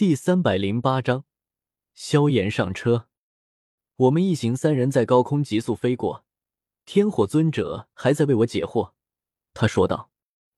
[0.00, 1.26] 第三百零八章，
[1.92, 3.06] 萧炎上车。
[3.96, 6.24] 我们一行三人在高空急速飞过，
[6.86, 8.92] 天火尊者还在为我解惑。
[9.52, 10.10] 他说道：“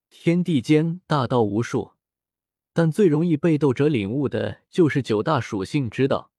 [0.08, 1.94] 天地间大道无数，
[2.72, 6.30] 但最容易被斗者领悟的就是九大属性之道。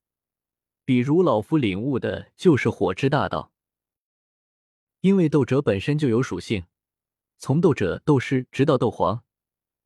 [0.86, 3.52] 比如老夫领悟的就是火之大道，
[5.02, 6.64] 因为斗者本身就有属性，
[7.36, 9.22] 从斗者、斗师直到斗皇。”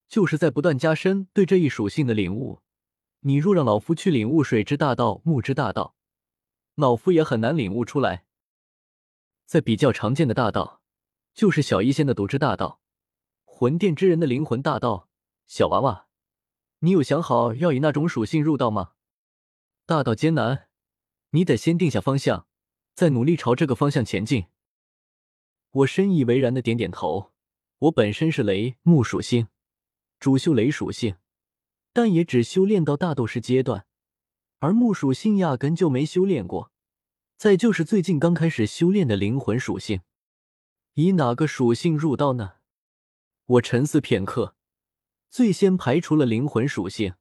[0.06, 2.62] 就是在不断加深对这一属性的领悟。
[3.20, 5.96] 你若让老夫去领悟水之大道、木之大道，
[6.76, 8.24] 老夫也很难领悟出来。
[9.44, 10.82] 在比较常见的大道，
[11.34, 12.80] 就是小医仙的毒之大道，
[13.44, 15.08] 魂殿之人的灵魂大道。
[15.46, 16.08] 小娃娃，
[16.80, 18.92] 你有想好要以那种属性入道吗？
[19.86, 20.68] 大道艰难，
[21.30, 22.46] 你得先定下方向，
[22.94, 24.46] 再努力朝这个方向前进。
[25.70, 27.32] 我深以为然的点点头。
[27.78, 29.48] 我本身是雷木属性。
[30.18, 31.16] 主修雷属性，
[31.98, 33.84] 但也只修炼到大斗士阶段，
[34.60, 36.70] 而木属性压根就没修炼过。
[37.36, 40.02] 再就是最近刚开始修炼的灵魂属性，
[40.94, 42.52] 以哪个属性入道呢？
[43.46, 44.54] 我沉思片刻，
[45.28, 47.14] 最先排除了灵魂属性，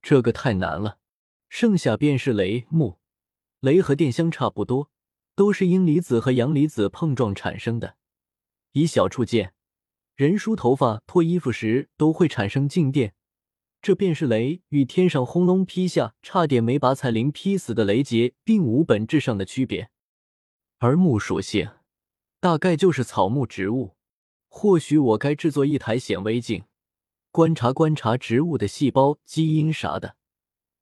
[0.00, 0.98] 这个太难了。
[1.48, 3.00] 剩下便是雷木，
[3.58, 4.92] 雷和电相差不多，
[5.34, 7.96] 都是阴离子和阳离子碰撞产生的。
[8.70, 9.54] 以小处见。
[10.14, 13.16] 人梳头发、脱衣服时都会产生静电，
[13.82, 19.90] 这便是雷与天上轰隆劈下，差点没把彩铃劈死的雷劫，并无本质上的区别。
[20.78, 21.68] 而木属性，
[22.38, 23.96] 大概就是草木植物。
[24.48, 26.64] 或许我该制作一台显微镜，
[27.32, 30.16] 观察观察植物的细胞、基因啥的，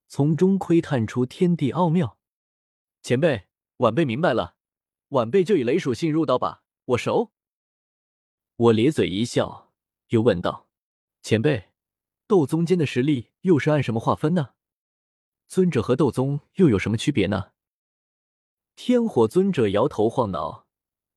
[0.06, 2.18] 从中窥探出天地奥妙。
[3.02, 3.44] 前辈，
[3.78, 4.56] 晚辈明白了，
[5.08, 7.30] 晚辈就以雷属性入道吧，我熟。
[8.56, 9.72] 我咧嘴一笑，
[10.08, 10.68] 又问道
[11.22, 11.69] ：“前辈，
[12.30, 14.50] 斗宗间的实力又是按什么划分呢？
[15.48, 17.50] 尊者和斗宗又有什么区别呢？”
[18.76, 20.68] 天火尊者摇头晃脑，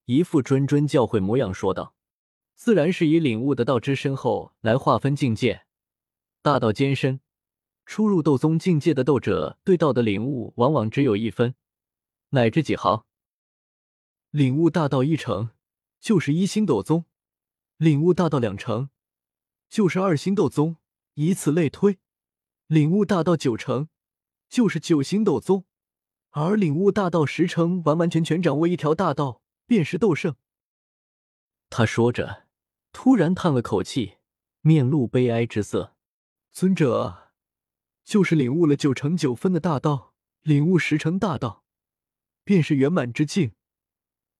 [0.05, 1.93] 一副谆谆教诲模样，说道
[2.57, 5.67] ：“自然是以领悟的道之深厚来划分境界。
[6.41, 7.21] 大道艰深，
[7.85, 11.53] 初入斗宗境界的斗者对道的领悟往往只有一分，
[12.29, 13.05] 乃至几毫。
[14.31, 15.51] 领悟大道一成，
[15.99, 17.05] 就是一星斗宗。”
[17.77, 18.89] 领悟大道两成，
[19.69, 20.77] 就是二星斗宗，
[21.15, 21.97] 以此类推；
[22.67, 23.87] 领悟大道九成，
[24.49, 25.65] 就是九星斗宗；
[26.31, 30.35] 而领悟大道十成，完完全全掌握一条大道，便是斗圣。
[31.69, 32.47] 他说着，
[32.91, 34.17] 突然叹了口气，
[34.61, 35.95] 面露悲哀之色。
[36.51, 37.31] 尊者，
[38.03, 41.63] 就是领悟了九成九分的大道，领悟十成大道，
[42.43, 43.53] 便是圆满之境。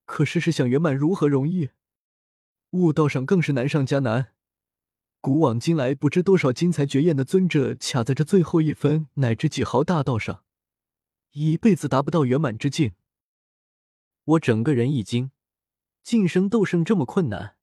[0.06, 1.70] 可试试想圆满如何容易？
[2.72, 4.34] 悟道上更是难上加难，
[5.24, 10.44] 古往今来不知多少精彩绝艳的尊者，卡在这最后一分乃至几毫大道上，
[11.32, 12.92] 一辈子达不到圆满之境。
[14.26, 15.32] 我整个人一惊，
[16.04, 17.56] 晋升斗圣这么困难，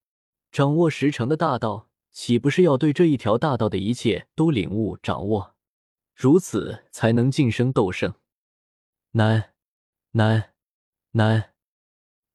[0.50, 5.54] 掌握十成的大道，岂不是要对这一条大道的一切都领悟掌握，
[6.14, 8.14] 如此才能晋升斗圣？
[9.10, 9.52] 难，
[10.12, 10.54] 难，
[11.10, 11.50] 难！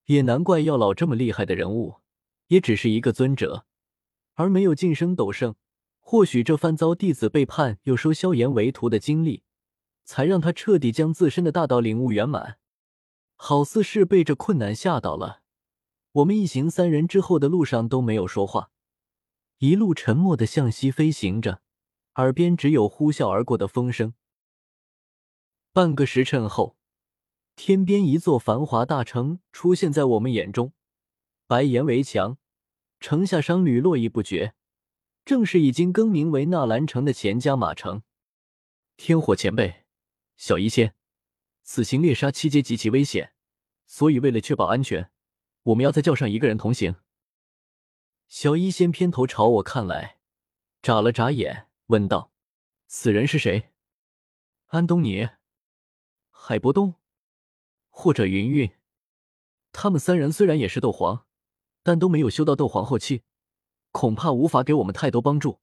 [0.05, 1.95] 也难怪药老这么厉害的人物。
[2.49, 3.65] 也只是一个尊者，
[4.35, 5.55] 而没有晋升斗圣。
[5.99, 9.43] 或许这番遭弟子背叛又收萧炎为徒的经历，
[10.03, 12.59] 才让他彻底将自身的大道领悟圆满。
[13.35, 15.41] 好似是被这困难吓到了，
[16.11, 18.69] 我们一行三人之后的路上都没有说话，
[19.57, 21.61] 一路沉默的向西飞行着，
[22.15, 24.13] 耳边只有呼啸而过的风声。
[25.73, 26.77] 半个时辰后，
[27.55, 30.71] 天边一座繁华大城出现在我们眼中。
[31.47, 32.37] 白岩围墙，
[33.05, 34.55] 城下商旅络绎不绝，
[35.25, 38.01] 正是已经更名为纳兰城的钱家马城。
[38.97, 39.85] 天火前辈，
[40.37, 40.95] 小医仙，
[41.61, 43.35] 此行猎杀七阶极其危险，
[43.85, 45.11] 所以为了确保安全，
[45.61, 46.95] 我们要再叫上一个人同行。
[48.27, 50.17] 小医仙偏头朝我看来，
[50.81, 52.31] 眨了眨眼，问道
[52.89, 53.69] ：“此人是谁？
[54.69, 55.29] 安东尼、
[56.31, 56.95] 海波东，
[57.89, 58.71] 或者云云？
[59.71, 61.27] 他们三人虽然也是斗皇。”
[61.85, 63.21] 但都没有修到斗皇后期，
[63.91, 65.59] 恐怕无法给我们太多帮助，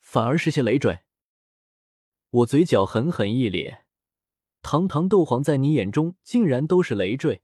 [0.00, 1.00] 反而是些累赘。
[2.30, 3.84] 我嘴角狠狠一咧，
[4.62, 7.42] 堂堂斗皇在你眼中竟然都是累赘，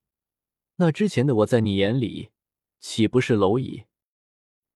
[0.77, 2.31] 那之前的我在你眼里
[2.79, 3.87] 岂不是蝼蚁？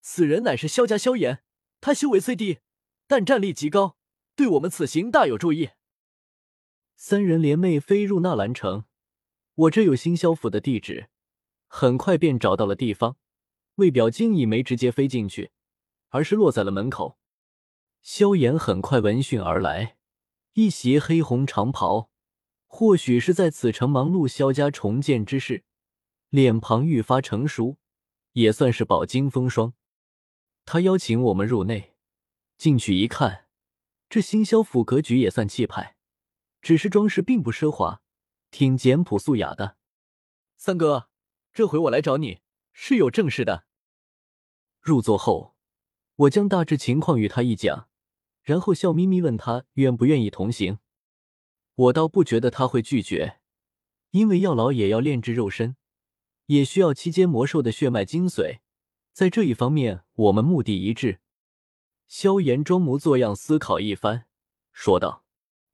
[0.00, 1.44] 此人乃是萧家萧炎，
[1.80, 2.58] 他修为虽低，
[3.06, 3.96] 但战力极高，
[4.34, 5.70] 对我们此行大有助益。
[6.96, 8.86] 三人联袂飞入纳兰城，
[9.54, 11.08] 我这有星萧府的地址，
[11.68, 13.16] 很快便找到了地方。
[13.76, 15.50] 为表惊异，没直接飞进去，
[16.11, 17.19] 而是落在了门口。
[18.03, 19.97] 萧炎很快闻讯而来，
[20.53, 22.11] 一袭黑红长袍，
[22.67, 25.65] 或许是在此城忙碌萧家重建之事，
[26.29, 27.79] 脸庞愈发成熟，
[28.32, 29.75] 也算是饱经风霜。
[30.67, 31.94] 他邀请我们入内，
[32.56, 33.47] 进去一看，
[34.09, 35.97] 这新萧府格局也算气派，
[36.62, 38.03] 只是装饰并不奢华，
[38.50, 39.76] 挺简朴素雅的。
[40.56, 41.09] 三哥，
[41.53, 42.41] 这回我来找你
[42.75, 43.65] 是有正事的。
[44.82, 45.56] 入座后，
[46.17, 47.88] 我将大致情况与他一讲。
[48.43, 50.79] 然后笑眯眯问他愿不愿意同行，
[51.76, 53.41] 我倒不觉得他会拒绝，
[54.11, 55.76] 因为药老也要炼制肉身，
[56.44, 58.59] 也需要七阶魔兽的血脉精髓，
[59.15, 61.21] 在这一方面我们目的一致。
[62.06, 64.26] 萧炎装模作样思考一番，
[64.73, 65.25] 说道：“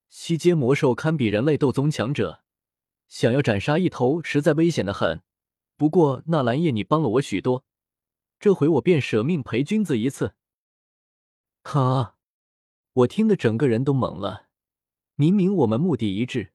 [0.07, 2.41] 七阶魔兽堪比人类斗宗强者，
[3.09, 5.21] 想要斩杀一头，实在危险的很。
[5.81, 7.65] 不过纳兰叶，你帮了我许多，
[8.39, 10.35] 这回我便舍命陪君子一次。”
[11.65, 12.19] 哈。
[12.93, 14.47] 我听得整个人都懵了。
[15.15, 16.53] 明明我们目的一致，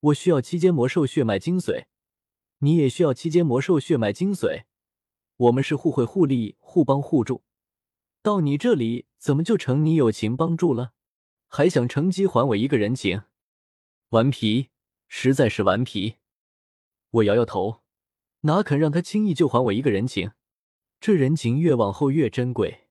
[0.00, 1.84] 我需要七阶魔兽血脉精髓，
[2.58, 4.64] 你也需要七阶魔兽血脉精髓，
[5.36, 7.44] 我们是互惠互利、互帮互助。
[8.22, 10.94] 到你这里，怎么就成你友情帮助了？
[11.46, 13.22] 还想乘机还我一个人情？
[14.08, 14.70] 顽皮，
[15.06, 16.16] 实在是顽皮！
[17.10, 17.83] 我摇摇头，
[18.46, 20.32] 哪肯让他轻易就还我一个人情？
[21.00, 22.88] 这人情越往后越珍贵。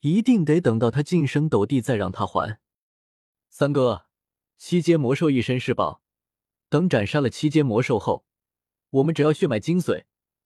[0.00, 2.60] 一定得等到他晋升斗帝再让他还。
[3.48, 4.06] 三哥，
[4.58, 6.02] 七阶魔兽一身是宝，
[6.68, 8.26] 等斩杀了七阶魔兽后，
[8.90, 10.04] 我们只要血脉精髓，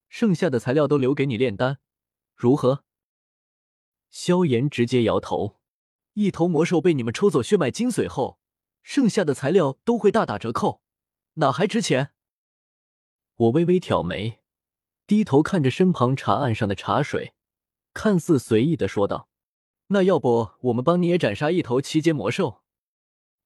[0.09, 1.79] 剩下的材料都留给你炼丹，
[2.37, 2.85] 如何？
[4.11, 5.59] 萧炎直接摇头。
[6.13, 8.39] 一头魔兽被你们抽走血脉精髓后，
[8.83, 10.83] 剩下的材料都会大打折扣，
[11.35, 12.13] 哪还值钱？
[13.37, 14.41] 我微微挑眉，
[15.07, 17.35] 低头看着身旁茶案上的茶水，
[17.93, 19.29] 看似随意的说道。
[19.89, 22.65] 那要不我们帮你也斩杀一头七阶魔兽，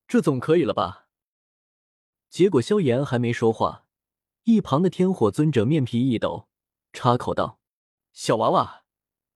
[0.08, 1.08] 这总可以了吧？
[2.30, 3.84] 结果萧炎还没说话，
[4.44, 6.48] 一旁的天火尊者面皮一抖，
[6.92, 7.60] 插口道
[8.14, 8.84] ：“小娃娃，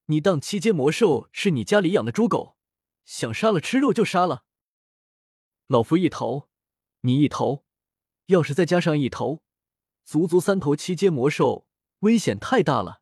[0.07, 2.57] 你当七阶魔兽是你家里养的猪狗，
[3.05, 4.45] 想杀了吃肉就杀了？
[5.67, 6.49] 老夫一头，
[7.01, 7.65] 你一头，
[8.27, 9.43] 要是再加上一头，
[10.05, 11.67] 足足三头七阶魔兽，
[12.01, 13.01] 危险太大了，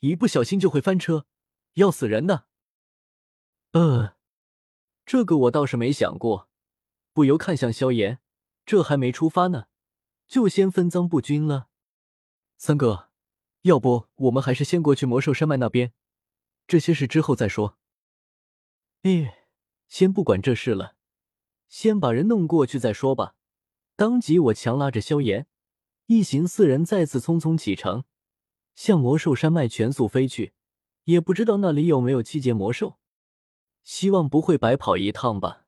[0.00, 1.26] 一不小心就会翻车，
[1.74, 2.46] 要死人的。”
[3.72, 4.16] 呃，
[5.04, 6.48] 这个我倒是没想过，
[7.12, 8.20] 不由看向萧炎，
[8.64, 9.66] 这还没出发呢，
[10.26, 11.68] 就先分赃不均了。
[12.56, 13.10] 三哥，
[13.62, 15.92] 要不我们还是先过去魔兽山脉那边，
[16.66, 17.78] 这些事之后再说。
[19.02, 19.46] 哎，
[19.88, 20.96] 先不管这事了，
[21.68, 23.34] 先把人弄过去再说吧。
[23.96, 25.46] 当即我强拉着萧炎，
[26.10, 28.02] 一行四人再次匆匆启程，
[28.74, 30.54] 向魔兽山脉全速飞去。
[31.04, 32.98] 也不知道那里有没有七阶魔兽。
[33.84, 35.59] 希望不会白跑一趟吧。